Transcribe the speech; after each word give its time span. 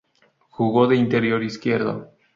Jugó 0.49 0.87
de 0.87 0.95
interior 0.95 1.43
izquierdo. 1.43 2.09